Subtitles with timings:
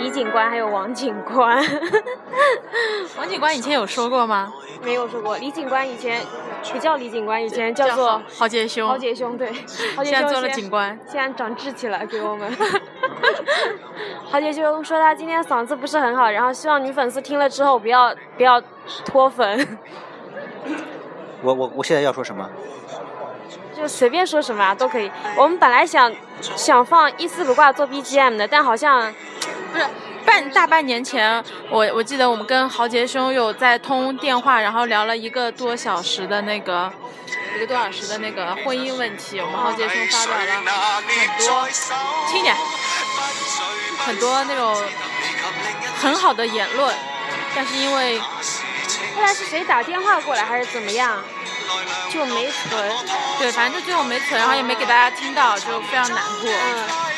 [0.00, 1.62] 李警官，还有王警官。
[3.18, 4.50] 王警官以前有说过吗？
[4.82, 5.36] 没有说过。
[5.36, 6.22] 李警官以前
[6.72, 8.88] 不叫李警官，以前叫做豪杰兄。
[8.88, 9.52] 豪杰兄，对。
[9.94, 12.50] 豪杰兄现在做了警官，现在长志气了，给我们。
[14.24, 18.58] 豪杰兄说他今天嗓子不是很好，然后希望女粉丝听了之后不要不要
[19.04, 19.78] 脱粉。
[21.42, 22.48] 我我我现在要说什么？
[23.76, 25.10] 就随便说什么啊，都可以。
[25.36, 29.12] 我们本来想想放一丝不挂做 BGM 的，但好像
[29.72, 29.86] 不是
[30.24, 36.92] 半大半年前，我我记得我们跟豪杰兄有在通电话，然后聊了一个多小时的那个
[37.56, 39.40] 一个多小时的那个婚姻问题。
[39.40, 40.52] 我们豪杰兄发表了
[41.06, 41.68] 很多，
[42.28, 42.54] 轻点，
[44.06, 44.76] 很多那种
[46.00, 46.94] 很好的言论，
[47.54, 48.18] 但是因为
[49.16, 51.22] 后来是谁打电话过来还是怎么样？
[52.10, 52.92] 就没存，
[53.38, 56.50] 对，反正就最后没存，然后也没给大家听到，就非常难过。
[56.50, 57.09] 嗯。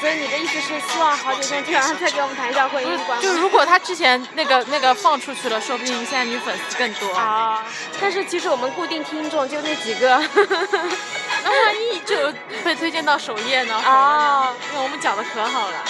[0.00, 3.20] 所以你的意思是希望好几天就让再给我们谈一下婚姻观？
[3.20, 7.12] 就如果他之前那个那个放出去了，说不定现在女粉丝更多。
[7.14, 7.64] 啊。
[8.00, 10.22] 但是其实我们固定听众就那几个。
[11.44, 12.32] 那万一就
[12.64, 13.74] 被推荐到首页呢？
[13.74, 14.54] 啊。
[14.72, 15.84] 因为我们讲的可好了。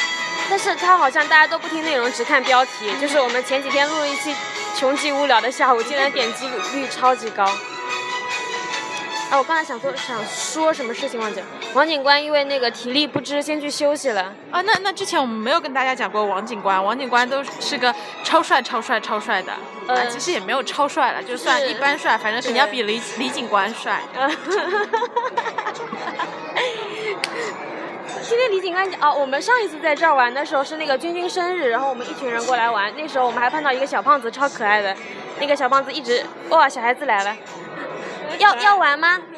[0.48, 2.92] 但是他好像大家都不听内容，只看标题。
[3.00, 4.34] 就是我们前几天录了一期。
[4.78, 7.44] 穷极无聊的下午，竟然点击率超级高！
[9.30, 11.46] 哎，我刚才想说想说什么事情忘记了。
[11.72, 14.34] 王警官因为那个体力不支，先去休息了。
[14.50, 19.52] 啊，那那之前我们没有跟大家讲过王警官，王警官都是个超帅、超帅、超帅的。
[19.86, 24.00] 呃，其实也没有超帅了，就算一般帅，反正肯定要比李李警官帅。
[28.22, 34.96] 今天李警官哦，我们上一次在这儿玩的时候是那个君君生日，然后我们一群人过来玩，那时候我们还碰到一个小胖子，超可爱的。
[35.38, 37.36] 那个小胖子一直哇，小孩子来了，
[38.38, 39.18] 要要玩吗？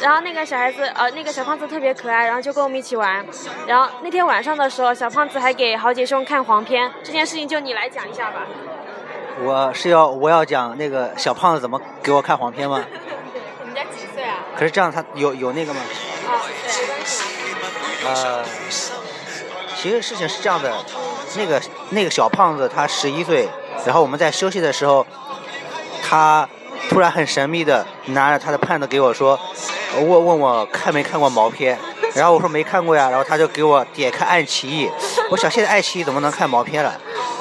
[0.00, 3.24] 然后那个小孩子呃，那个小胖子特别可爱，然后就跟我们一起玩。
[3.66, 8.42] 然后那天晚上的时候，小胖子还给豪杰兄看黄片，这件事情就你来讲一下吧。
[9.42, 12.84] 我是要我要讲那个小胖子怎么给我看黄片吗？
[13.62, 15.80] 你们家几岁啊可是这样，他有有那个吗？
[16.28, 16.42] 啊，
[18.02, 18.06] 对。
[18.06, 18.44] 呃，
[19.76, 20.70] 其实事情是这样的，
[21.36, 21.60] 那个
[21.90, 23.48] 那个小胖子他十一岁，
[23.86, 25.06] 然后我们在休息的时候，
[26.06, 26.46] 他
[26.90, 29.38] 突然很神秘的拿着他的 pad 给我说，
[29.96, 31.78] 问问我看没看过毛片，
[32.14, 34.90] 然后我说没看过呀，然后他就给我点开爱奇艺，
[35.30, 36.94] 我想现在爱奇艺怎么能看毛片了，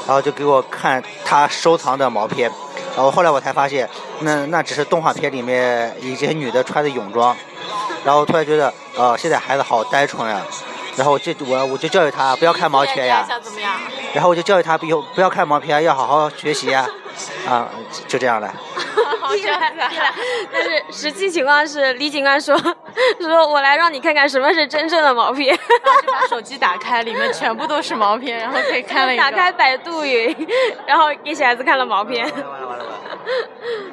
[0.07, 2.49] 然后就给我看他收藏的毛片。
[2.95, 7.35] 然后后来我才发现，那那只是动画片里面一些女的穿的泳装。
[8.05, 10.41] 然后突然觉得，呃，现在孩子好单纯呀。
[10.95, 13.27] 然后我就我我就教育他不要看毛片呀。
[14.13, 16.87] 然后我就教育他不要不要看毛片，要好好学习呀。
[17.47, 17.69] 啊，
[18.07, 18.53] 就这样了。
[19.33, 20.13] 厉害厉害！
[20.51, 22.57] 但是实际情况是，李警官说
[23.19, 25.47] 说我来让你看看什么是真正的毛片。
[25.57, 30.35] 然后就把手机打开，里面全部都是毛片，然后可以看了一打开百度云，
[30.85, 32.25] 然后给小孩子看了毛片。
[32.25, 32.85] 完了完了完了！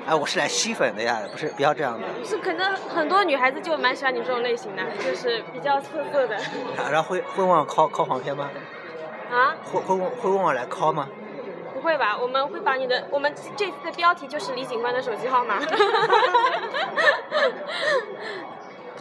[0.09, 2.07] 哎，我是来吸粉的呀，不是不要这样的。
[2.25, 6.37] 是可能很多女孩子就蛮喜欢你这种类型的，就是比较特色的。
[6.91, 8.51] 然后会会问我拷拷黄片吗？
[9.31, 9.55] 啊？
[9.65, 11.07] 会会问会问我来拷吗？
[11.81, 12.15] 不会吧？
[12.21, 15.59] 我们会把你的，我们这次的标题就是李警官的手机号码。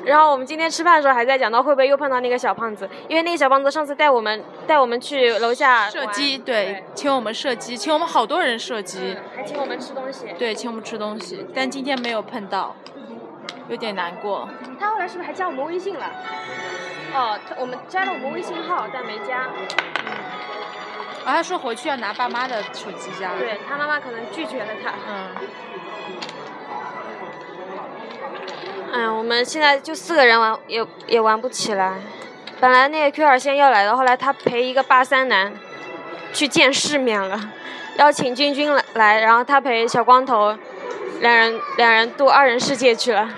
[0.05, 12.73] 然后我们今天吃饭的时候还在讲到会不会又碰到那个小胖子，因为那个小胖子上次带我们带我们去楼下射击，对，请我们射击，请我们好多人射击，还请我们吃东西，对，请我们吃东西，但今天没有碰到，
[13.67, 14.47] 有点难过。
[14.79, 16.05] 他后来是不是还加我们微信了？
[17.13, 19.49] 哦，他我们加了我们微信号，但没加。
[21.25, 23.31] 啊，他说回去要拿爸妈的手机加。
[23.37, 24.91] 对他妈妈可能拒绝了他。
[25.07, 25.29] 嗯。
[28.91, 31.95] 哎呀，我们现在就四个人玩，也也玩不起来。
[32.59, 35.53] 本来那个 Q 二先要来的，后来他陪一个八三男
[36.33, 37.39] 去见世面了，
[37.97, 40.57] 邀请君君来来，然后他陪小光头，
[41.21, 43.29] 两人两人度二人世界去了。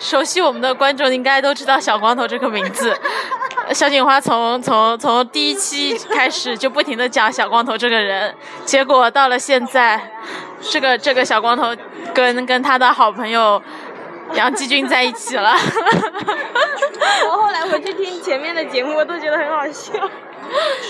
[0.00, 2.98] 熟悉我们的观众应该都知道小光头这个名字。
[3.72, 8.34] 小警花从从从第一期开始就不停的讲小光头这个人，
[8.64, 10.12] 结果到了现在，
[10.60, 11.74] 这个这个小光头
[12.12, 13.60] 跟跟他的好朋友
[14.34, 15.54] 杨继军在一起了。
[17.26, 19.92] 我后来回去听前面的节目，我都觉得很好笑。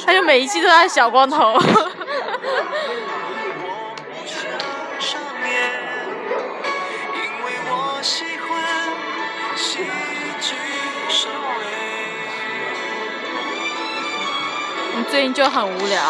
[0.04, 1.56] 他就每一期都在小光头。
[15.14, 16.02] 最近就很无聊。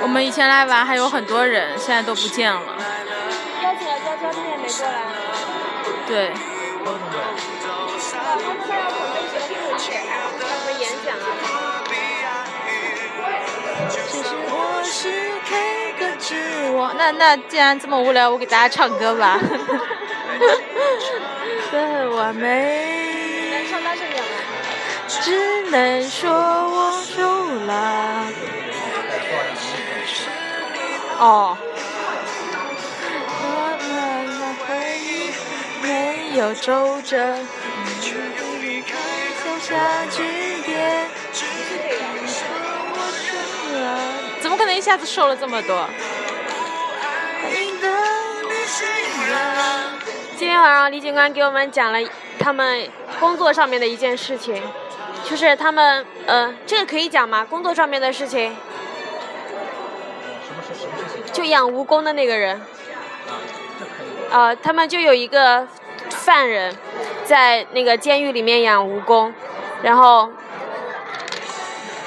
[0.00, 2.60] 我们以前来玩还有很多人，现在都不见了。
[3.60, 5.02] 邀请了娇娇，她也没过来。
[6.06, 6.30] 对。
[16.96, 19.40] 那那既然这么无聊，我给大家唱歌吧。
[21.72, 23.18] 的完美。
[25.10, 27.20] 只能说我输
[27.66, 28.26] 了。
[31.18, 31.58] 哦。
[33.42, 33.46] 我
[33.88, 33.90] 们
[34.38, 34.68] 的回
[35.00, 35.02] 忆
[35.82, 35.88] 没
[36.38, 37.34] 有皱褶，留
[39.58, 39.74] 下
[40.10, 40.22] 句
[40.64, 40.70] 点。
[44.40, 45.86] 怎么可能一下子瘦了这么多？
[50.36, 51.98] 今天晚上李警官给我们讲了
[52.38, 54.62] 他们工作上面的一件事情，
[55.30, 57.46] 就是他们呃，这个可以讲吗？
[57.48, 58.50] 工作上面的事情，
[60.44, 60.74] 什么事？
[60.74, 61.32] 什么事情？
[61.32, 62.66] 就养蜈蚣的那个人，啊，
[63.78, 64.06] 这可以。
[64.32, 65.68] 呃，他们就有一个
[66.08, 66.76] 犯人
[67.24, 69.30] 在那个监狱里面养蜈蚣，
[69.82, 70.32] 然后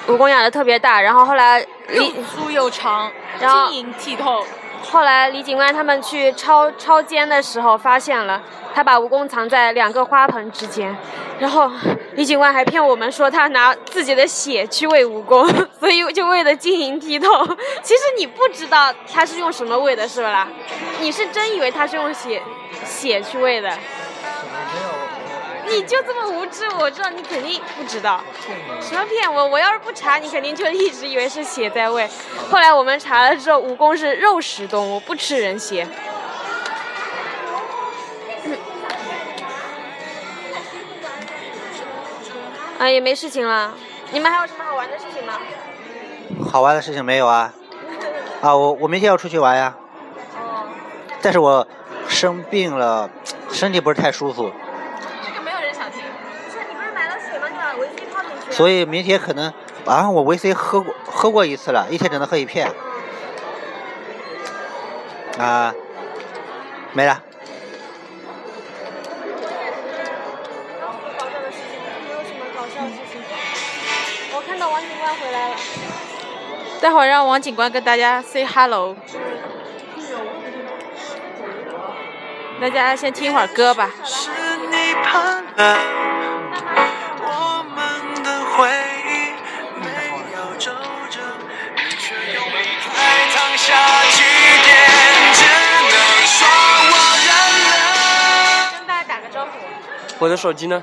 [0.05, 3.09] 蜈蚣养的特别大，然后后来又粗又长，
[3.39, 4.45] 然后晶莹剔透。
[4.93, 8.39] 后来李警官他们去抄抄监的时候，发现了
[8.75, 10.95] 他把蜈蚣藏在两个花盆之间，
[11.39, 11.67] 然后
[12.13, 15.47] 李警官还骗我们说他拿自己的血去喂蜈蚣，
[15.79, 17.43] 所以就喂得晶莹剔透。
[17.81, 20.47] 其实你不知道他是用什么喂的，是不啦？
[21.01, 22.39] 你是真以为他是用血
[22.85, 23.71] 血去喂的？
[25.73, 28.21] 你就这么无知，我知道你肯定不知道。
[28.79, 29.47] 什么骗我？
[29.47, 32.07] 我要是不查，你肯定就一直以为是血在喂。
[32.51, 35.87] 后来我们查了之后，蜈蚣是肉食动物，不吃人血。
[42.77, 43.73] 啊，也没事情了。
[44.11, 45.39] 你们还有什么好玩的事情吗？
[46.51, 47.51] 好玩的事情没有啊？
[48.41, 49.75] 啊，我我明天要出去玩呀，
[50.35, 50.67] 哦，
[51.21, 51.65] 但是我
[52.07, 53.09] 生病了，
[53.51, 54.51] 身体不是太舒服，
[55.25, 56.01] 这个没有人想听。
[56.01, 57.47] 不是，你不是买了水吗？
[57.49, 58.42] 你把维 C 泡进去。
[58.53, 59.51] 所以明天可能
[59.85, 62.71] 啊，我维 C 喝过喝过一次了，一天只能喝一片。
[65.39, 65.73] 啊，
[66.93, 67.19] 没了。
[74.35, 75.55] 我看到王警官回来了。
[76.79, 78.95] 待会儿让王警官跟大家 say hello。
[82.61, 83.89] 大家先听会儿歌吧。
[84.03, 84.29] 是
[84.69, 84.93] 你
[100.23, 100.81] 我的手机呢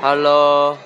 [0.00, 0.78] ？Hello，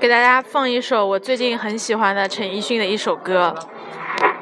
[0.00, 3.54] 给大家放一首我最近很喜欢的陈奕迅的一首歌。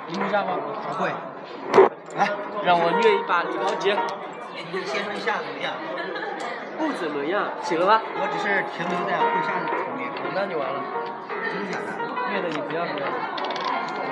[0.06, 0.52] 你会唱吗？
[0.86, 1.10] 不会。
[2.16, 2.28] 来，
[2.64, 3.96] 让我虐一把李高杰。
[4.54, 5.72] 你先说一下怎么样？
[6.78, 8.00] 不怎么样，行了吧？
[8.14, 10.08] 我只是停留在会下的层面。
[10.32, 10.80] 那你完了，
[11.50, 11.90] 真的假的？
[12.30, 13.06] 虐的你不要不要，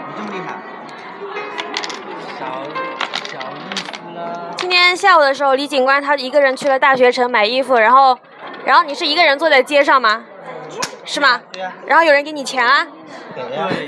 [0.03, 0.59] 你这么厉害？
[2.37, 2.65] 小
[3.23, 4.51] 小意思啦。
[4.57, 8.19] 今天下午的时候，李警官他一个人去了大学城买衣服，然后，
[8.65, 10.25] 然后你是一个人坐在街上吗？
[11.07, 11.41] 是吗？
[11.53, 12.87] 对呀、然后有人给你钱啊？
[13.35, 13.69] 给呀。
[13.71, 13.87] 对，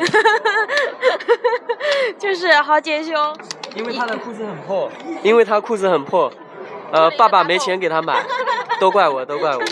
[2.16, 3.36] 就是豪杰兄，
[3.74, 4.90] 因为他的裤子很破，
[5.22, 6.32] 因为他裤子很破，
[6.92, 8.24] 呃，爸爸没钱给他买，
[8.80, 9.62] 都怪我，都怪我，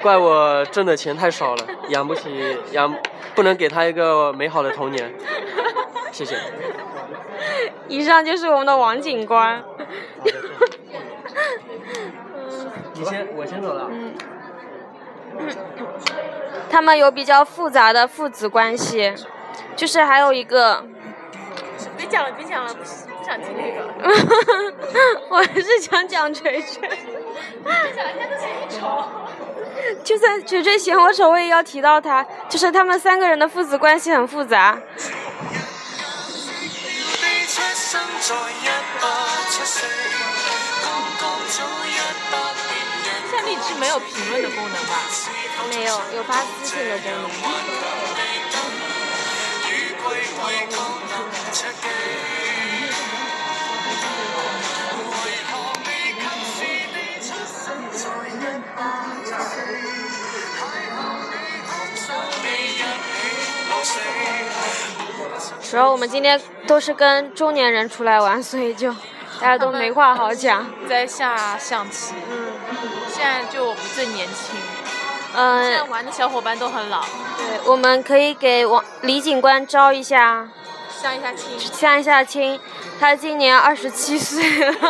[0.00, 2.94] 怪我挣的钱太少了，养不起，养
[3.34, 5.12] 不能给他一个美好的童年。
[6.12, 6.38] 谢谢。
[7.88, 9.62] 以上就是我们的王警官。
[12.94, 13.90] 你先，我先走了。
[16.70, 19.14] 他们有比较复杂的父子关系，
[19.76, 20.84] 就是还有一个，
[21.96, 23.88] 别讲了，别讲了，不不想听那个。
[25.28, 26.88] 我还是想讲锤锤，
[30.04, 34.78] 就算锤锤嫌我丑，我也要提到他，就是他们三个人的父子关系很复杂。
[35.00, 35.10] 地
[37.46, 38.66] 出生在一
[39.00, 39.06] 八
[39.50, 39.86] 七四，
[40.82, 40.86] 剛
[41.20, 41.88] 剛早一
[42.30, 42.34] 百
[42.68, 42.70] 年
[43.04, 44.92] 人现在荔枝没有评论的功能吧？
[45.68, 47.18] 没有，有发私信的功能。
[65.70, 68.90] 主要我们今天都是跟中年人出来玩，所以就
[69.38, 70.66] 大家都没话好讲。
[70.88, 72.52] 在下象棋，嗯
[73.14, 74.56] 现在就我们最年轻，
[75.32, 77.02] 现在嗯，玩的小伙伴都很老，
[77.36, 80.48] 对，我们可以给王李警官招一下，
[81.00, 81.58] 相一下亲。
[81.58, 82.60] 相一下亲。
[83.00, 84.74] 他今年二十七岁了。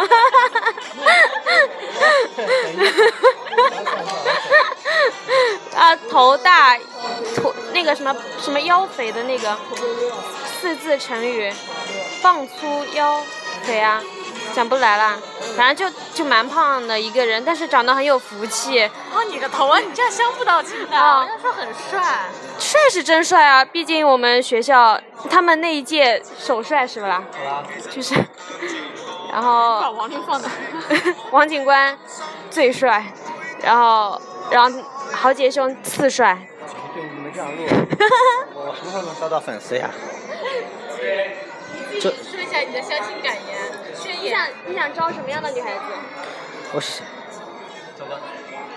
[5.76, 6.78] 啊，头大，
[7.36, 9.54] 头那个什么什么腰肥的那个
[10.60, 11.52] 四字成语，
[12.22, 13.22] 棒粗腰
[13.64, 14.02] 肥啊，
[14.48, 15.16] 讲不来啦。
[15.56, 19.78] 反正就就蛮胖的一个人，但是长得很有福气，哦，你个头啊！
[19.78, 22.00] 你这样相不到亲的，啊人家说很帅。
[22.58, 23.64] 帅是真帅啊！
[23.64, 27.22] 毕竟我们学校他们那一届首帅是不啦？
[27.90, 28.14] 就是，
[29.32, 30.48] 然后把王林放的。
[31.32, 31.98] 王警官
[32.50, 33.04] 最帅，
[33.62, 34.80] 然后然后
[35.12, 36.38] 豪杰兄次帅，
[36.94, 37.64] 对你们这样录，
[38.54, 39.90] 我什么时候能招到粉丝呀？
[42.00, 43.77] 这说一下你的相亲感言，宣
[44.20, 45.80] 你想你想招什么样的女孩子？
[46.72, 47.02] 我是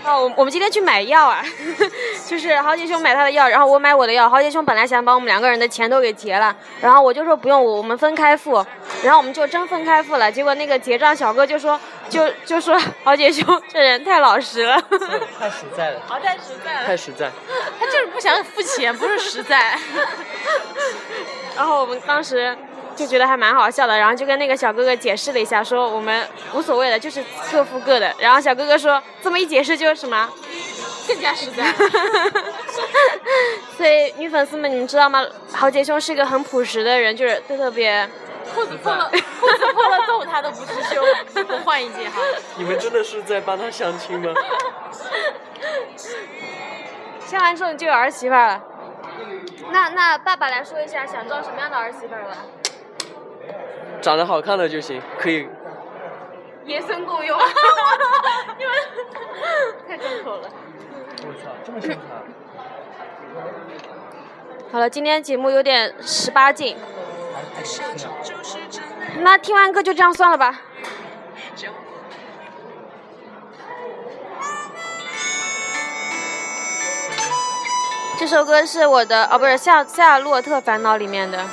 [0.04, 1.46] 哦，我我们今天去买药啊，
[2.26, 4.28] 就是豪杰兄买他的药，然后我买我的药。
[4.28, 8.66] 豪杰兄本来想把我们两个人的钱都给结了，然后我就说不用，我我们分开付，
[9.04, 10.32] 然后我们就真分开付了。
[10.32, 11.80] 结果那个结账小哥就说，
[12.10, 14.82] 就就说豪杰兄这人太老实了。
[15.40, 17.30] 太实在了，好太实在了，太实在。
[17.80, 19.78] 他就是不想付钱，不是实在。
[21.56, 22.58] 然后我们当时
[23.02, 28.14] 就觉得还蛮好笑的，然后就跟那个小哥哥解释了一下，说我们无所谓的，就是各付各的。
[28.20, 30.30] 然后小哥哥说这么一解释就是什么？
[31.08, 31.66] 更加实在。
[33.76, 35.26] 所以女粉丝们，你们知道吗？
[35.52, 38.08] 豪杰兄是一个很朴实的人，就是特特别。
[38.54, 39.06] 裤子破了，
[39.40, 42.22] 裤子破了洞他都不去修，我换一件哈。
[42.58, 44.34] 你们真的是在帮他相亲吗？
[47.26, 48.62] 相完之后你就有儿媳妇儿了。
[49.72, 52.38] 那那爸爸来说一下，想招什么样的儿媳妇儿吧？
[54.02, 55.48] 长得好看的就行，可以。
[56.66, 57.38] 野生共用。
[58.58, 58.74] 你们
[59.88, 60.50] 太重口了。
[61.24, 62.00] 我操，这么凶残！
[64.72, 66.76] 好了，今天节目有点十八禁。
[69.20, 70.62] 那听完歌就这样算了吧。
[78.18, 81.46] 这首歌是我的哦，不是《夏夏洛特烦恼》里面的。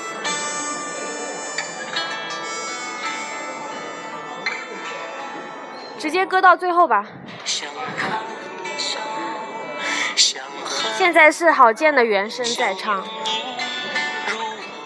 [5.98, 7.04] 直接搁到最后吧。
[7.44, 8.10] 想看
[10.16, 13.04] 想和现在是郝建的原声在唱，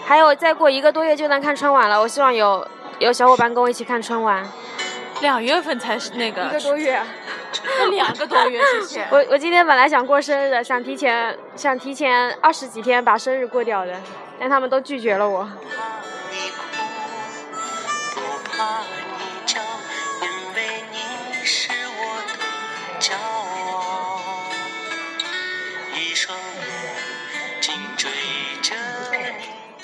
[0.05, 1.99] 还有再过一个多月就能看春晚了。
[1.99, 2.67] 我希望有
[2.99, 4.45] 有小伙伴跟我一起看春晚。
[5.21, 7.01] 两月份才是那个，一个多月。
[7.79, 9.07] 那两个多月， 谢谢。
[9.09, 13.93] 我我今天本来想过生日的，想提前想提前二十几天把生日过掉的，
[14.39, 15.47] 但他们都拒绝了我。
[18.13, 18.81] 不怕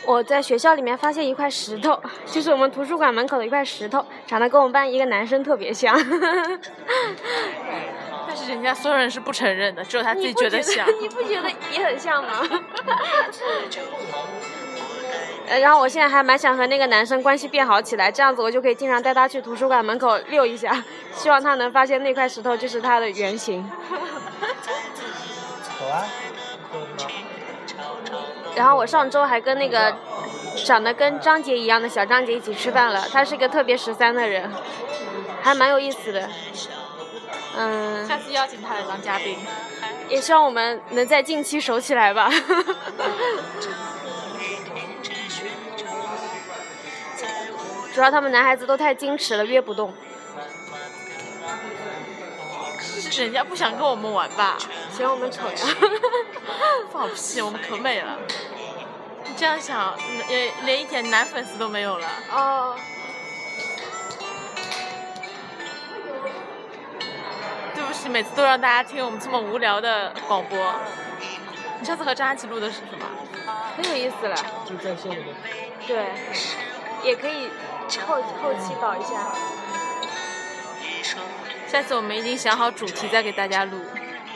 [0.10, 5.96] 我在学校里面发现一块石头， 就是我们图书馆门口的一块石头，长得跟我们班一个男生特别像。
[8.28, 10.88] 但是人家所有人是不承认的，只有他自己觉得像。
[11.00, 12.42] 你不觉得 也很像吗？
[15.48, 23.64] 呃然后我现在还蛮想和那个男生关系变好起来，这样子我就可以经常带他去图书馆门口溜一下，希望他能发现那块石头就是他的原型。
[25.80, 26.04] 走啊！
[28.56, 29.96] 然后我上周还跟那个
[30.66, 34.52] 长得跟张杰一样的小张杰一起吃饭了，他是一个特别十三的人，
[35.42, 36.30] 还蛮有意思的。
[37.58, 39.38] 嗯，下次邀请他来当嘉宾。
[40.08, 42.30] 也希望我们能在近期熟起来吧。
[47.94, 49.94] 主要他们男孩子都太矜持了，约不动。
[53.12, 54.58] 是人家不想跟我们玩吧？
[54.96, 55.58] 嫌我们丑呀？
[56.94, 58.19] 放屁，我们可美了。
[59.40, 62.08] 你这样想，连连一点男粉丝都没有了。
[62.30, 62.76] 哦，
[67.74, 70.76] 对不起，每次都让大家听我们这么无聊的广播。
[71.80, 73.06] 你上次和张安琪录的是什么？
[73.78, 74.36] 很有意思了。
[74.68, 75.24] 就在线的。
[75.88, 76.12] 对，
[77.02, 77.48] 也可以
[78.06, 79.32] 后后期搞一下。
[81.66, 83.80] 下次我们一定想好主题再给大家录。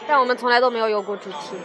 [0.08, 1.58] 但我们从来都没有有过主题。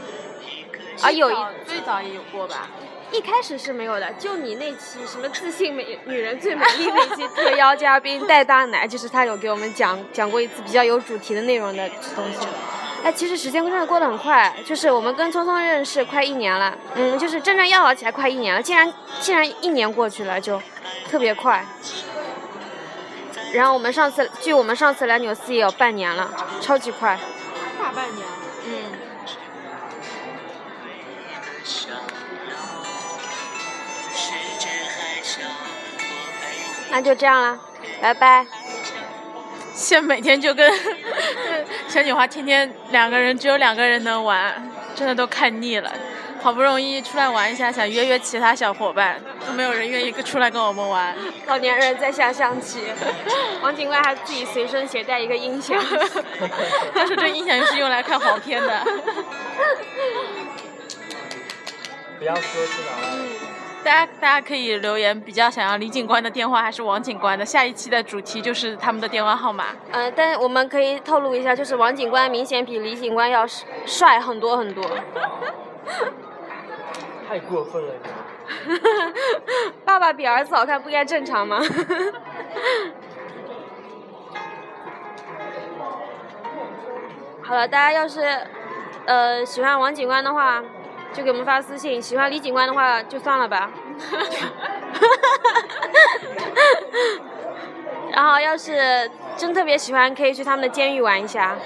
[1.02, 2.68] 啊，有一最早也有过吧？
[3.10, 12.46] 一开始是没有的，就你那期什么自信美女人最美丽那期特邀嘉宾戴大奶，就是他有给我们讲讲过一次比较有主题的内容的东西。
[13.02, 20.60] 哎，其实时间真的过得很快，就是我们跟聪聪认识快一年了，嗯， 就是真正要好起来快一年了，竟然竟然一年过去了，就
[21.08, 21.64] 特别快。
[23.54, 27.18] 然后我们上次，距我们上次来纽斯也有半年了，超级快。
[27.80, 28.26] 大半年。
[28.66, 28.72] 嗯，
[36.90, 37.58] 那就这样了，
[38.00, 38.46] 拜拜。
[39.72, 40.72] 现每天就跟
[41.86, 45.92] 小女花天天两个人，只有两个人能玩，真的都看腻了。
[46.40, 51.14] 好不容易出来玩一下，想约约其他小伙伴，都没有人愿意跟出来跟我们玩。
[51.46, 52.84] 老年人在下象棋，
[53.60, 55.76] 王警官还自己随身携带一个音响。
[56.94, 58.84] 他说这音响是用来看黄片的。
[62.18, 63.57] 不要说出来。
[63.84, 67.44] 大家大家可以留言，比较想要李警官的电话还是王警官的？
[67.44, 69.66] 下一期的主题就是他们的电话号码。
[69.90, 73.46] 呃，但我们可以透露一下，就是王警官明显比李警官要
[73.86, 74.84] 帅很多很多。
[77.28, 77.94] 太过分了！
[79.84, 81.60] 爸爸比儿子好看，不该正常吗？
[87.42, 88.20] 好了，大家要是
[89.06, 90.62] 呃喜欢王警官的话，
[91.12, 93.70] 就给我们发私信；喜欢李警官的话，就算了吧。
[98.12, 101.56] 然后要是真特别喜欢，可以去他们的监狱玩一下。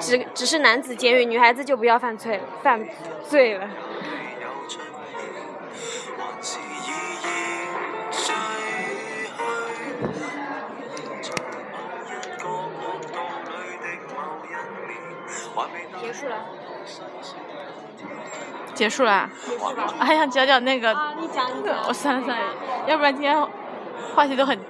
[0.00, 2.86] 只只是男子监狱，女孩子就不要犯罪犯
[3.28, 3.68] 罪了。
[18.76, 19.28] 结束了。
[19.98, 20.92] 我还想讲讲那个。
[20.92, 21.74] 啊，你讲一讲。
[21.88, 22.44] 我算了算了，
[22.86, 23.34] 要不然今天
[24.14, 24.56] 话题都很。
[24.56, 24.62] 你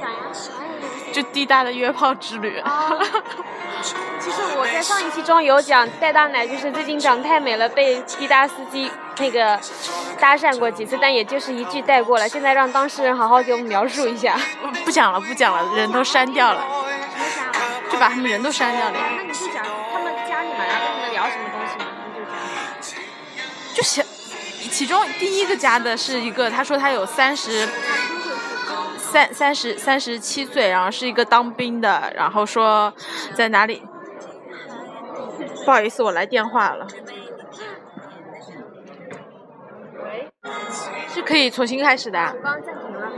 [0.00, 0.16] 讲呀。
[1.12, 2.62] 就滴答的约炮之旅。
[4.20, 9.58] 其实我在上一期中有讲，戴大奶就是最近长太美了，被滴答司机那个
[10.20, 12.28] 搭讪过几次，但也就是一句带过了。
[12.28, 14.36] 现在让当事人好好给我们描述一下。
[14.84, 16.62] 不讲了，不讲了，人都删掉了。
[17.90, 18.92] 就把他们人都删掉了。
[19.26, 19.27] 那
[23.78, 24.04] 就是，
[24.72, 27.68] 其中第一个加的是一个，他说他有三十。
[28.98, 32.92] 三三十三十七岁，然后是一个当兵的，然后说
[33.34, 33.82] 在哪里？
[35.64, 36.86] 不好意思，我来电话了。
[40.04, 40.28] 喂？
[41.08, 42.18] 是可以重新开始的。
[42.18, 43.10] 我刚刚暂停了。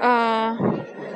[0.00, 0.58] 呃，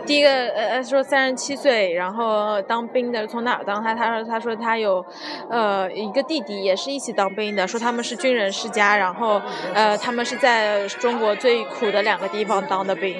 [0.07, 3.83] 第一个呃说三十七岁，然后当兵的，从哪儿当？
[3.83, 5.05] 他他说他说他有
[5.49, 9.41] 呃一个弟弟，也是一起当兵的，说他们是军人世家，然后
[9.75, 13.17] 呃他们是在中国最苦的两个地方当的兵。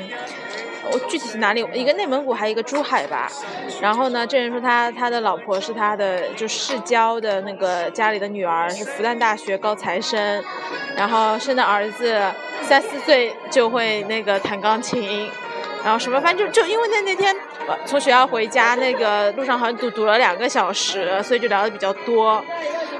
[0.93, 1.65] 我具体是哪里？
[1.73, 3.31] 一个内蒙古，还有一个珠海吧。
[3.81, 10.43] 然后呢，这人说他他的老婆是他的就世交的那个家里的女儿，是复旦大学高材生，
[10.97, 12.21] 然后生的儿子
[12.63, 15.31] 三四岁就会那个弹钢琴，
[15.83, 17.35] 然后什么反正就就因为那那天
[17.87, 22.45] 从学校回家那个路上好像堵堵了两个小时，所以就聊的比较多。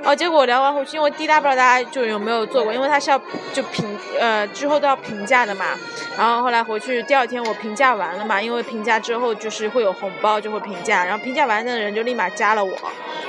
[0.03, 3.21] 哦，结果聊完回去，因为滴答不知道大家就有没有做过，因为他是要
[3.53, 3.85] 就评
[4.19, 5.67] 呃之后都要评价的嘛。
[6.17, 12.75] 然后后来回去第二天我评价完了嘛，因为评价之后就是会有红包就会评价，然后评价完的人就立马加了我。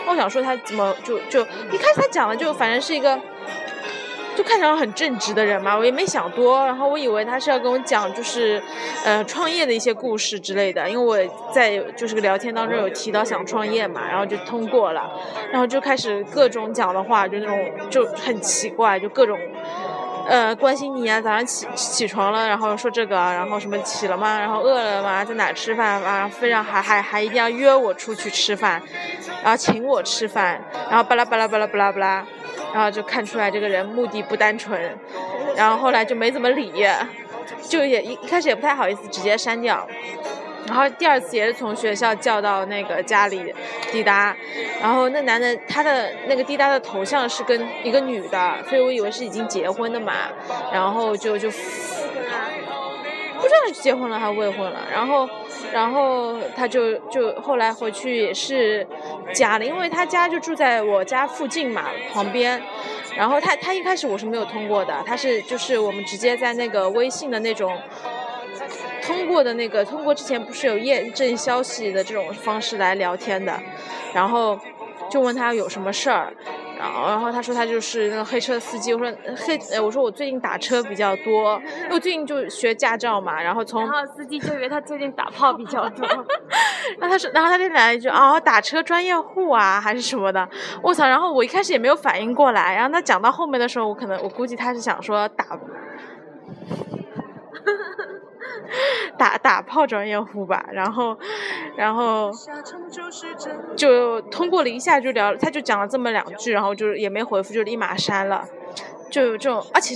[0.08, 3.20] 我想说他怎么就就一开始他讲的就反正是一个。
[4.36, 8.62] 就看起来很正直的人嘛，我也没想多，然后我以为他是要跟我讲就是，
[9.04, 15.12] 呃，创业的一些故事之类的，因为我在就是聊天当中有提到想创业嘛，然后就通过了，
[15.52, 19.38] 然后就开始各种讲的话，就那种就很奇怪，就各种，
[20.28, 24.40] 呃，关心你啊，早上起起床了，然后说这个，然后什么起了吗？
[24.40, 25.24] 然后饿了吗？
[25.26, 26.28] 在哪吃饭啊？
[26.28, 28.82] 非常还还还一定要约我出去吃饭，
[29.44, 32.26] 然后请我吃饭，然后巴拉巴拉巴拉巴拉巴拉。
[32.74, 34.80] 然后就看出来这个人目的不单纯，
[35.58, 36.72] 然后后来就没怎么理，
[37.68, 39.86] 就也一一开始也不太好意思直接删掉，
[40.68, 43.54] 然后第二次也是从学校叫到那个家里
[43.92, 44.36] 滴答，
[44.82, 50.14] 然后那男的他的那个滴答的头像是跟一个女的，所以我以为是已经结婚的嘛，
[50.72, 51.58] 然后就就不
[53.48, 55.30] 知道是结婚了还是未婚了，然后。
[55.72, 58.86] 然后他就就后来回去也是
[59.34, 62.62] 加了，因为他家就住在我家附近嘛，旁边。
[63.16, 67.78] 然后他他一开始我是没有通过的，他是就是我们直接在那个微信的那种
[69.02, 73.58] 通过的那个通过之前不是有验证消息的这种方式来聊天的，
[74.14, 74.60] 然后
[75.10, 76.34] 就问他有什么事儿。
[76.80, 86.08] 然后然后他说他就是那个黑车司机，我说黑呃我说我最近打车比较多，因为我最近就学驾照嘛，然后从然后司机就以为他最近打炮比较多。
[86.98, 90.50] 然后他说，然后他就来了一句哦，打车专业户啊，还是什么的，
[90.82, 91.08] 我操！
[91.08, 95.46] 然后我一开始也没有反应过来，然后他讲到后面的时候，我可能我估计他是想说打
[99.18, 101.18] 打打炮专业户吧，然后
[101.76, 102.32] 然后
[103.76, 108.46] 就通过了一下就聊，他就讲了这么两句，然后就也没回复，就立马删了，
[109.10, 109.96] 就有这种，而且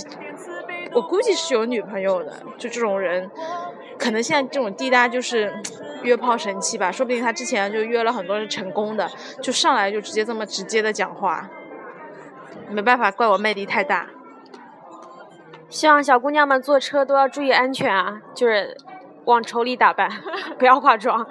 [0.92, 3.30] 我估计是有女朋友的，就这种人。
[3.98, 5.50] 可能现在这种滴答就是
[6.02, 11.48] 约炮神器吧，说不定他之前就约了很多是成功的，就上来就直接这么直接的讲话，
[12.68, 14.06] 没办法，怪我魅力太大。
[15.68, 18.76] 希望小姑娘们坐车都要注意安全啊，就是
[19.24, 20.08] 往丑里打扮，
[20.58, 21.26] 不要化妆。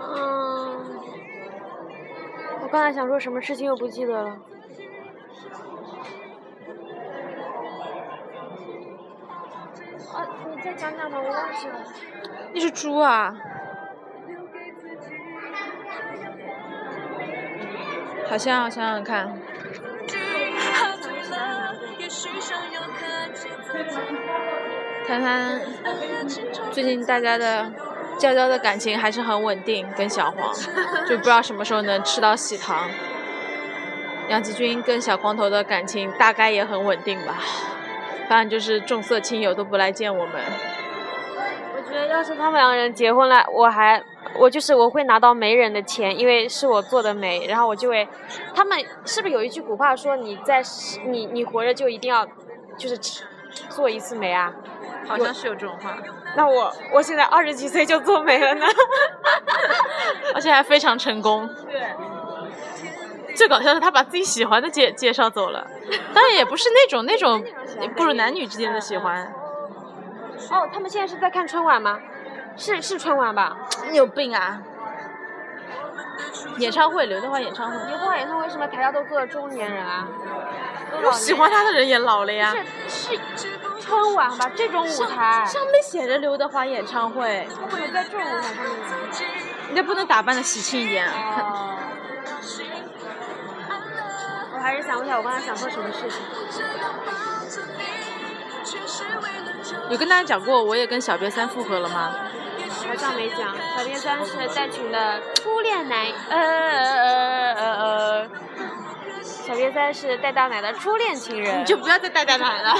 [0.00, 1.00] 嗯，
[2.62, 4.36] 我刚才想说什么事情又不记得了。
[10.54, 11.78] 你再讲讲吧，我忘记了。
[12.52, 13.34] 你是猪啊？
[18.28, 19.38] 好像我想想看，
[25.06, 25.60] 谈谈
[26.72, 27.70] 最近大家的
[28.18, 30.52] 娇娇的感情还是很稳定，跟小黄
[31.08, 32.88] 就不知道什么时候能吃到喜糖。
[34.28, 37.38] 杨吉军跟小光头的感情大概也很稳定吧，
[38.28, 40.42] 反正就是重色轻友都不来见我们。
[41.76, 44.02] 我觉得要是他们两个人结婚了，我还
[44.36, 48.08] 我就是我会拿到媒人的钱，因为是我做的媒，然后我就会，
[48.52, 50.60] 他们是不是有一句古话说你在
[51.06, 52.26] 你你活着就一定要
[52.76, 52.98] 就是
[53.68, 54.52] 做一次媒啊？
[55.06, 55.96] 好像是有这种话，
[56.36, 58.66] 那我我现在二十几岁就做媒了呢，
[60.34, 61.48] 而且还非常成功。
[61.70, 61.94] 对，
[63.36, 65.64] 最搞笑的是他把自己喜欢的介介绍走了，
[66.12, 67.44] 当然也不是那种那种
[67.96, 69.32] 不如男女之间的喜欢。
[70.50, 72.00] 哦，他们现在是在看春晚吗？
[72.56, 73.56] 是是春晚吧？
[73.90, 74.60] 你有病啊！
[76.58, 80.08] 演唱会，刘德华演唱会，刘德华演唱会为什么台下都坐着中年人啊？
[81.02, 82.54] 我喜欢他的人也老了呀。
[82.88, 84.50] 是是春晚吧？
[84.56, 88.72] 这种舞台上面写着刘德华演唱会，他不能在这种舞台上面
[89.70, 91.06] 你这不能打扮的喜庆一点。
[91.08, 91.74] 哦。
[94.54, 96.20] 我还是想问一下，我刚才想说什么事情？
[99.90, 102.14] 有跟大家讲过，我也跟小瘪三复合了吗？
[102.88, 103.38] 好像没讲。
[103.76, 108.28] 小瘪三是戴群的初恋男，呃呃呃呃。
[109.22, 111.60] 小瘪三是戴大奶的初恋情人。
[111.60, 112.74] 你就不要再戴大奶了。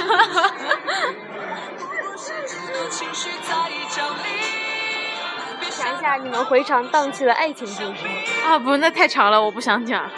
[5.69, 8.07] 想一下你们回肠荡气的爱情故事。
[8.45, 10.09] 啊，不，那太长了，我不想讲。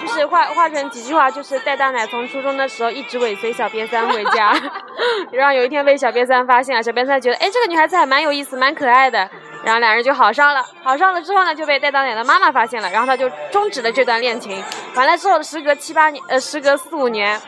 [0.00, 4.54] 就是画画成几句话，就是戴大奶从初中的时候一直尾随小瘪三回家，
[5.32, 9.28] 然后有一天被小瘪三发现了，小瘪三觉得哎这个女孩子还蛮有意思，蛮可爱的，
[9.64, 10.64] 然后两人就好上了。
[10.82, 14.62] 好上了之后呢，就被戴大奶的妈妈发现了，然后他就终止了这段恋情。
[14.94, 17.40] 完了之后，时隔七八年，呃，时隔四五年，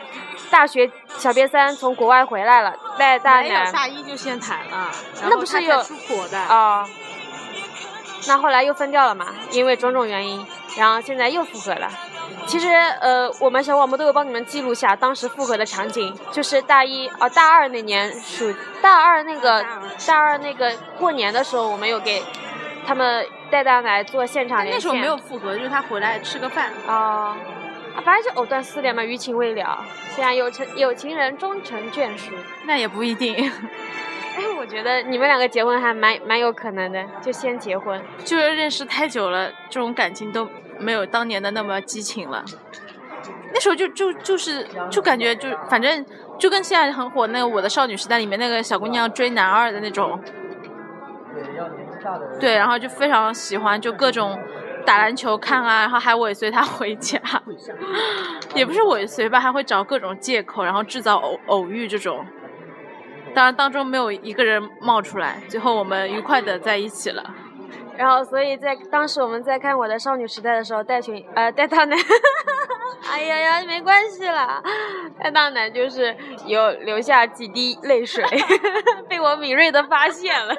[0.49, 4.91] 大学小瘪三从国外回来了，戴大奶大一就先谈了，
[5.23, 6.85] 那不是有出国的啊？
[8.27, 10.45] 那后来又分掉了嘛，因为种种原因，
[10.77, 11.89] 然后现在又复合了。
[12.49, 12.67] 其实，
[12.99, 19.63] 呃，我们小广播都有帮你们记录下当时复合的场景，就是大一啊，大二那年暑，大二那个
[20.07, 22.23] 大二那个过年的时候，我们有给
[22.87, 24.73] 他们带大奶做现场连线。
[24.73, 26.71] 那时候没有复合，就是他回来吃个饭。
[26.87, 27.37] 啊，
[27.95, 29.85] 啊，反正就藕断丝连嘛，余情未了。
[30.15, 32.33] 现在有成有情人终成眷属，
[32.65, 33.35] 那也不一定。
[33.35, 38.01] 哎，我觉得你们两个结婚还蛮蛮有可能的，就先结婚。
[38.25, 42.43] 就是认识太久了，这种感情都没有当年的那么激情了。
[43.53, 46.05] 那时候就就就是就感觉就反正
[46.37, 50.19] 就跟现在很火那个《我的少女时代》里面那个小姑娘追男二的那种。
[52.39, 54.39] 对，然后就非常喜欢，就各种
[54.85, 57.19] 打篮球看啊，然后还尾随他回家，
[58.55, 62.25] 也不是尾随吧，还会找各种借口，然后制造偶偶遇这种。
[63.35, 67.35] 当然当中没有一个人冒出来，最后我们愉快的在一起了。
[67.99, 71.97] 然后，所以在当时我们在看《我的少女时代》的时候，戴群呃戴大奶，
[73.11, 74.63] 哎呀呀，没关系啦，
[75.21, 78.23] 戴大奶就是有留下几滴泪水，
[79.09, 80.55] 被我敏锐的发现了。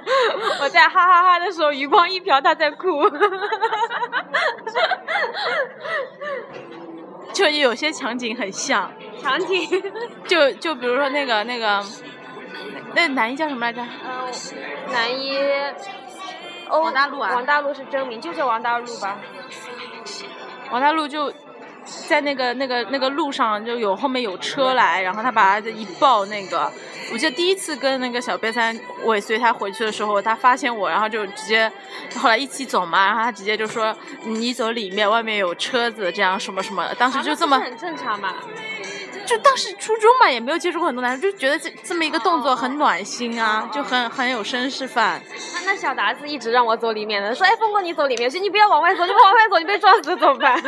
[0.60, 3.08] 我在哈哈哈的时候，余光一瞟，他在哭。
[7.32, 9.82] 就有些场景很像，场景，
[10.26, 11.82] 就就比如说那个那个，
[12.94, 13.80] 那男一叫什么来着？
[13.82, 14.30] 嗯，
[14.92, 15.38] 男一。
[16.70, 19.18] 哦，王大陆啊王大陆是真名，就叫王大陆吧。
[20.70, 21.32] 王大陆就
[22.08, 26.70] 在那个那个那个路上就有后面有车来，然后他把他一抱那个，
[27.12, 31.70] 我记得第一次跟那个小瘪三尾随他回去的时候，他发现我，然后就直接
[32.16, 38.34] 后来一起走嘛，然后他直接就说你走里面，外面有车子，这样什么什么的，当时就这么很正常嘛。
[39.30, 45.22] 就当时初中嘛，也没有接触过很多男生，就觉得这这么一个动作很暖心啊，就很很有绅士范。
[45.54, 50.60] 那那小达子一直让我走里面的，说哎，峰哥你走里面，去你不要往外走，你不往外走，你被撞死怎么办？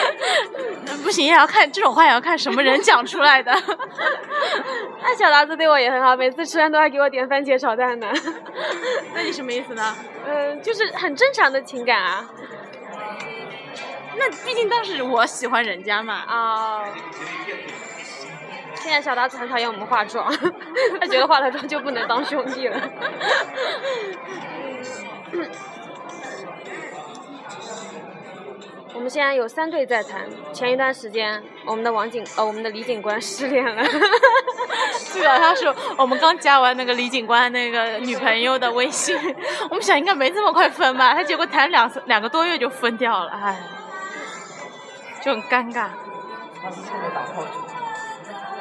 [1.02, 3.50] 不行，也要看这种话也要看什么人讲出来的。
[5.02, 8.06] 那小达子对我也很好，每次吃饭都还给我点番茄炒蛋呢。
[9.14, 9.96] 那你什么意思呢？
[10.26, 12.28] 嗯，就是很正常的情感啊。
[14.18, 16.14] 那毕竟当时我喜欢人家嘛。
[16.26, 16.84] 啊、
[18.74, 20.30] 现在小达子很讨厌我们化妆，
[21.00, 22.80] 他觉得化了妆就不能当兄弟了。
[28.94, 30.22] 我们现在有三对在谈。
[30.52, 33.84] 前一段时间，我们的王警呃，我们的李警官失恋了。
[35.12, 39.16] 最搞笑是我们刚加完那个李警官那个女朋友的微信，
[39.70, 43.56] 我们想应该没这么快分吧，他结果谈两两个多月就分掉了，哎，
[45.28, 45.88] 就很尴尬。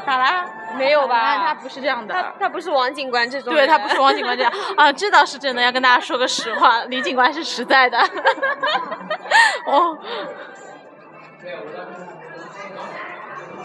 [0.06, 0.46] 咋啦？
[0.78, 2.14] 没有吧他不是这样的。
[2.14, 7.98] 他他不是王警官这种，对他不是王警官这样 啊，这倒是真的，要跟大家说个实话， 李警官是实在的。
[9.66, 9.98] 哦，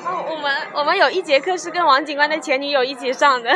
[0.05, 3.51] 哦，我们我们有一节课是跟王警官的前女友一起上的，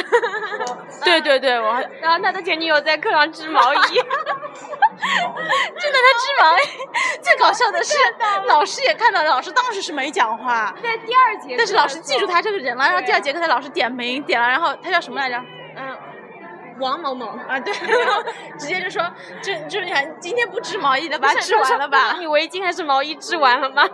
[1.05, 3.79] 对对对，我然后他的前女友在课上织毛衣，
[5.79, 6.63] 真的他织毛衣。
[7.23, 7.97] 最搞笑的是，
[8.47, 15.37] 老师也看到了，老师当时是没讲话，在第二节但是老师记住他这个人了，然后第二节课他老师点名点了，然后他叫什么来着？
[15.77, 15.97] 嗯，
[16.79, 17.27] 王某某。
[17.49, 18.23] 啊，对，然 后
[18.59, 19.03] 直接就说，
[19.43, 22.17] 就就是你看今天不织毛衣的，把它织完了吧？
[22.19, 23.83] 你围巾还是毛衣织完了吗？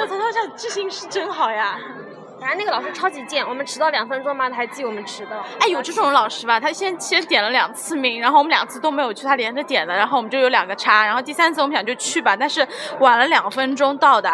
[0.00, 1.78] 我操，他这样记性是真好呀！
[2.38, 5.44] 反正那个老师超级贱，我们迟到两分钟嘛，他还记我们迟到。
[5.60, 6.60] 哎，有这种老师吧？
[6.60, 12.66] 他先先点了两次名，然后我们两次都没有去，他连着点的，然后我们就有两个叉，然后第三次我们想就去吧，但是
[13.00, 14.28] 晚了两分钟到的，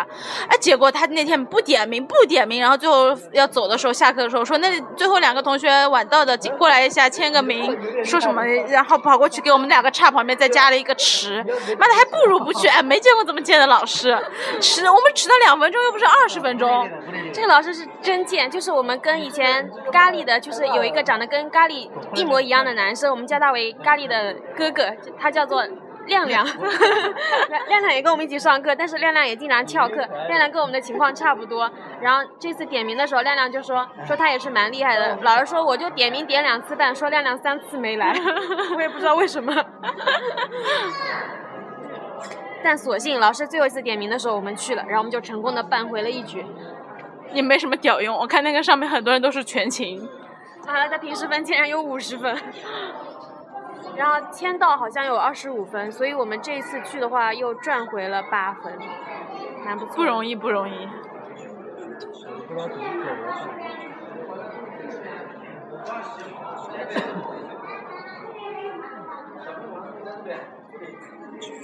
[0.48, 11.36] 哎，结果他那天不点名不点名，然后最后要走的时候，下课的时候说那最后两个同学晚到的，过来一下签个名，说什么，然后跑过去给我们两个叉旁边再加了一个迟，
[11.78, 14.18] 妈的还不如不去，哎，没见过这么贱的老师，
[14.60, 16.88] 迟我们迟到两分钟又不是二十分钟，
[17.32, 25.64] 这个老师是真贱，就是我们跟以前咖喱的，就是有一个长得跟咖喱一模一样的男生，我们叫他为咖喱的哥哥，他叫做。
[26.06, 26.44] 亮 亮，
[27.68, 29.94] 亮亮也跟我们一起上课，但是亮亮也经常翘课。
[30.26, 31.70] 亮亮跟我们的情况差不多。
[32.00, 35.16] 然后这次点名的时候，亮亮就说说他也是蛮厉害的。
[35.22, 38.12] 老师说我就点名点两次半，说亮亮三次没来，
[38.74, 39.54] 我也不知道为什么。
[42.64, 46.44] 但所幸老师最后一次点名的时候我们去了，然后我们就成功的扳回了一局。
[47.32, 48.16] 也没什么屌用。
[48.16, 50.08] 我看那个上面很多人都是全勤。
[50.66, 52.36] 完了，他平时分竟然有五十分，
[53.96, 58.78] 然后签到好像有二十五分，所以我们这一次去的话又赚回了八分，
[59.64, 59.96] 蛮不错。
[59.96, 60.88] 不容易，不容易。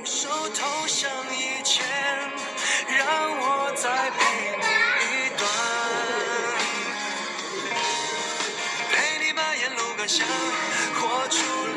[0.04, 1.86] 手投降以前，
[2.98, 3.06] 让
[3.38, 4.18] 我再陪
[4.56, 4.64] 你
[5.14, 5.17] 一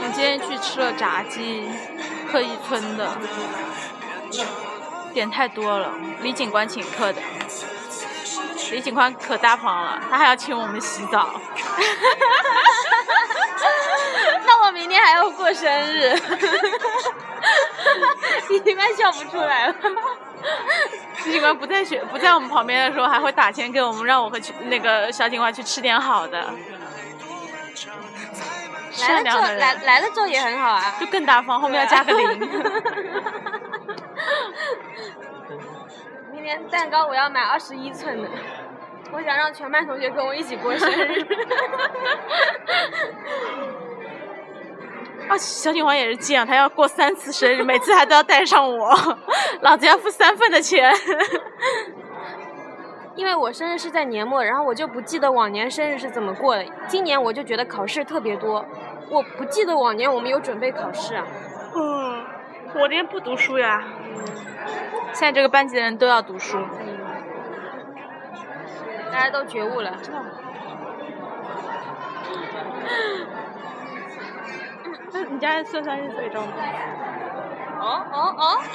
[0.04, 1.70] 我今天去吃了炸鸡，
[2.32, 3.18] 贺一村的，
[5.14, 7.22] 点太多了，李警官请客的。
[8.72, 11.30] 李警官可大方了，他还要请我们洗澡。
[14.46, 16.18] 那我明天还要过生日，
[18.50, 19.76] 李警官笑不出来了。
[21.26, 26.46] 李警官不在学不在我们旁边的时候，还会打钱给我们，让我和去那个小警官去吃点好的。
[29.00, 30.94] 来了之后善良的人来来了做也很好啊。
[31.00, 32.40] 就更大方，后面要加个零。
[36.34, 38.28] 明天蛋糕我要买二十一寸的，
[39.12, 41.26] 我想让全班同学跟我一起过生日。
[45.32, 48.94] 啊，小女王也是这样，她要过三次生日，每次还都要带上我，
[49.62, 50.94] 老子要付三份的钱。
[53.16, 56.66] 因为我生日是在年末，然后我就不记得往年生日是怎么过的。
[56.86, 58.66] 今年我就觉得考试特别多，
[59.10, 61.26] 我不记得往年我们有准备考试啊。
[61.76, 62.26] 嗯，
[62.76, 63.82] 我连不读书呀。
[65.14, 66.58] 现在这个班级的人都要读书。
[69.10, 69.94] 大家都觉悟了。
[75.32, 76.48] 那你家算算日子给着吗？
[77.80, 78.60] 哦哦哦！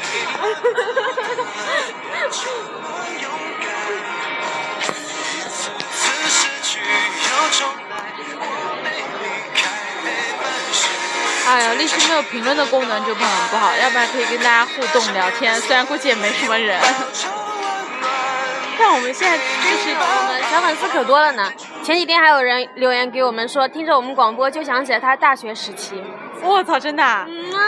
[11.47, 16.81] 哎呀，荔枝没有评论的功能就很不好，要不然可以跟大家互动聊天，虽然估计也没什么人。
[18.79, 19.43] 但我们现在就
[19.79, 21.53] 是我们小粉丝可多了呢。
[21.87, 26.03] 前几天还有人留言给我们说，听着我们广播就想起了他大学时期。
[26.43, 27.61] 我操，真的啊、嗯啊，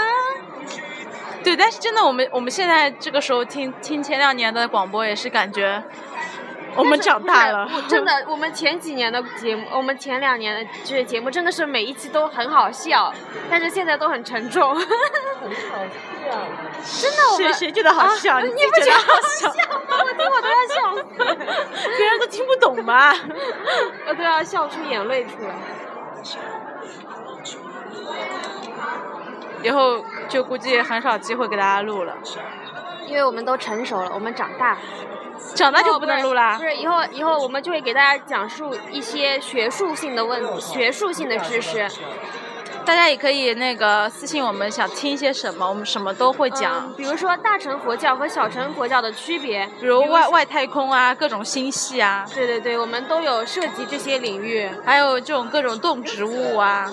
[1.45, 5.81] 对，但是真的，我们我们现在这个时候听听前两年的广播，也是感觉
[6.79, 7.69] 我们长大了。
[7.75, 13.13] 我真的，我们前几年的节目，我们前两年的这些节目，真的是每一期都很好笑，
[13.51, 14.75] 但是现在都很沉重。
[14.79, 16.39] 很好笑。
[17.01, 18.37] 真的，我们谁谁觉得好笑？
[18.37, 19.49] 啊你你不觉得好笑？
[19.53, 19.97] 笑吗？
[20.05, 21.03] 我听我都要笑死，
[21.97, 23.13] 别人都听不懂吗？
[24.09, 25.55] 我都要笑出眼泪出来。
[29.63, 32.15] 以后就估计很少机会给大家录了，
[33.07, 34.79] 因为我们都成熟了，我们长大了。
[35.55, 36.65] 长大就不能录啦不。
[36.65, 41.89] 是，以后以后我们就会给大家讲述一些学术性的问学术性的知识。
[42.89, 54.67] 大家也可以那个私信我们，想听一些什么，我们什么都会讲嗯，比如说大乘佛教和小乘佛教的区别，比如外外太空啊，各种星系啊，对对对，我们都有涉及这些领域。
[54.87, 56.91] 还有这种各种动植物啊。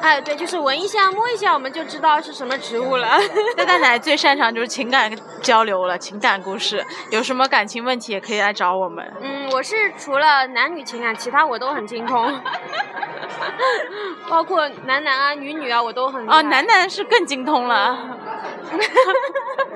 [0.00, 3.08] 哎，对，就是闻一下、摸一下，我们就知道是什么植物了。
[3.56, 9.12] 那大奶最擅长就是情感交流了，情感故事，有什么感情问题也可以来找我们。
[9.22, 12.40] 嗯，我是除了男女情感，其他我都很精通，
[14.28, 18.18] 包括男男啊、女女啊，我都很厉哦，害楠楠是更精通了。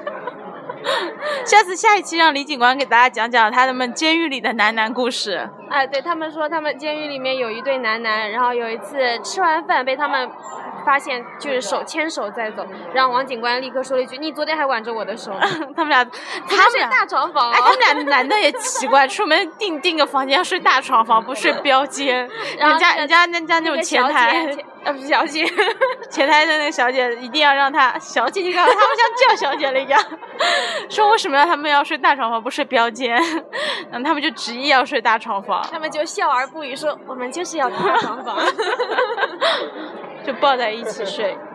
[1.44, 5.48] 下次下一期让李警官给大家讲讲他们监狱里的男男故事。
[5.70, 10.28] 哎，对他们说，他们监狱里面有一对男男，然后有一次吃完饭被他们
[10.84, 15.32] 发现就是手牵手在走，然后王警官立刻说了一句：“你昨天还挽着我的手。
[15.76, 16.04] 他们俩，”
[16.48, 22.28] 他睡大床房、哦，哎，他们俩男的也奇怪，出门订订个房间要睡大床房，不睡标间。
[22.58, 25.44] 人家人家人家那种前台前呃不是小姐，
[26.10, 30.02] 前台的那个小姐一定要让她小姐，你看他们像叫小姐了一样，
[30.90, 33.14] 说为什么要他们要睡大床房不睡标间，
[33.90, 38.36] 然后他们就执意要睡大床房，他们就笑而不语说：“我们就是要大床房。
[40.26, 41.36] 就抱在一起睡。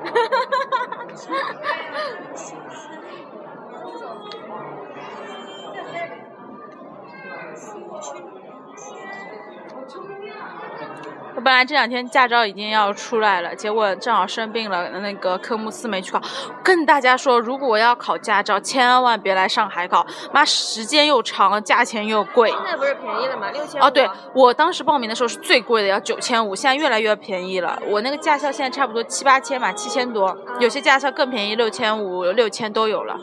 [11.36, 16.22] 我本来这两天驾照已经要出来了，结果正好生病了，那个科目四没去考。
[16.64, 22.50] 跟大家说，如果要考驾照，千万别来上海考，妈时间又长，价钱又贵。
[22.50, 23.52] 现在不是便宜了吗？
[23.52, 27.78] 六千哦，对，我当时报名的时候是最贵的，要九千五，现在越来越便宜了。
[27.90, 33.20] 我那个驾校现在差不多七八千吧，七千多，有些驾校更便宜，六千五、六千都有了，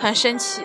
[0.00, 0.64] 很神奇。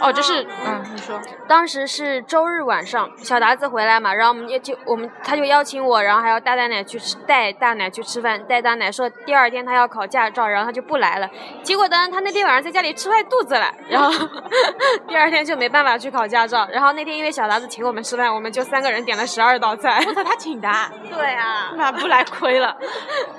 [0.00, 11.28] 哦，这是，嗯，你说，当时是周日晚上，小达子回来嘛，然后我们就我们他就邀请我，然后还要带大奶去吃，带大奶去吃饭，带大奶说第二天他要考驾照，然后他就不来了。
[11.62, 14.12] 结果呢，他那天晚上在家里吃坏肚子了，然后
[15.08, 16.68] 第二天就没办法去考驾照。
[16.70, 20.02] 然后那天因为小达子请我们吃饭，我们就三个人点了十二道菜。
[20.06, 22.76] 我操，他请的啊，对啊，那不来亏了，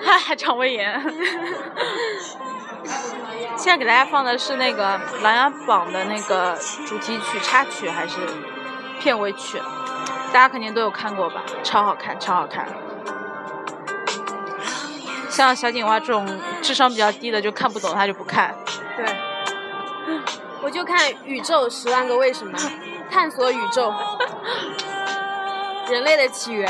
[0.04, 1.02] 他还肠胃炎。
[3.56, 8.16] 现在给大家放的是那个《琅琊榜》的那个主题曲插曲还是
[9.00, 9.62] 片尾曲？
[10.32, 11.42] 大家肯定都有看过吧？
[11.64, 12.68] 超好看，超好看。
[15.30, 16.28] 像小锦蛙这种
[16.62, 18.56] 智商比较低的就看不懂，他就不看。
[18.96, 19.06] 对，
[20.62, 22.58] 我就看《宇宙十万个为什么》，
[23.12, 23.94] 探索宇宙，
[25.90, 26.70] 人类的起源，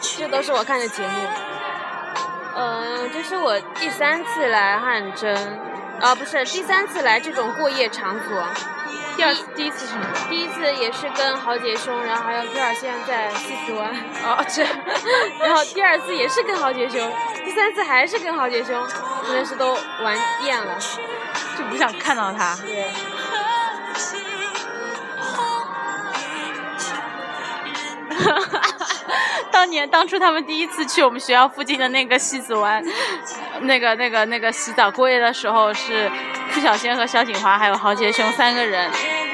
[0.00, 1.55] 这都是我看的节目。
[2.56, 5.34] 嗯，这是我第三次来汉蒸，
[6.00, 8.42] 啊，不是第三次来这种过夜场所。
[9.16, 10.06] 第二次、第一次是什么？
[10.28, 13.90] 第一次也是跟豪杰兄，然后还有第二现在在西子湾，
[14.24, 14.62] 哦，这
[15.44, 17.12] 然后第二次也是跟豪杰兄，
[17.44, 18.86] 第三次还是跟豪杰兄，
[19.26, 19.72] 真的是都
[20.02, 20.78] 玩厌了。
[21.58, 22.56] 就不想看到他。
[22.56, 22.90] 对。
[29.66, 32.80] 当年当初他们第一次去我们学校附近的那个戏子湾，
[33.62, 36.08] 那个那个那个洗澡过夜的时候，是
[36.50, 38.88] 付小仙和萧景华还有豪杰兄三个人。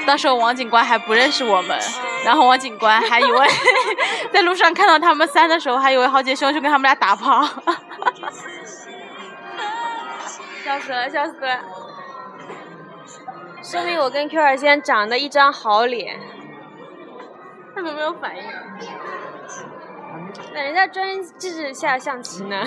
[0.07, 1.79] 当时王警官还不认识我们，
[2.25, 3.47] 然后王警官还以为
[4.33, 7.45] 在路上看到他们三的时候，还以为豪杰兄就跟他们俩打炮。
[10.65, 11.59] 笑死了，笑死了！
[13.63, 16.19] 说明我跟 Q 二仙长得一张好脸，
[17.77, 18.43] 他们没有反应。
[20.55, 22.65] 那人家专制下象棋呢。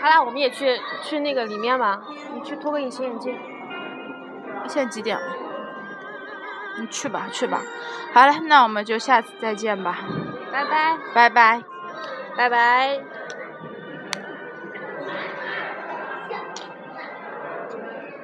[0.00, 2.00] 好啦，我们也去去那个里面吧，
[2.34, 3.38] 你去脱个隐形眼镜。
[4.68, 5.36] 现在几点了？
[6.78, 7.60] 你去吧，去吧。
[8.14, 9.98] 好了，那我们就下次再见吧，
[10.50, 11.62] 拜拜，拜拜。
[12.36, 13.00] 拜拜。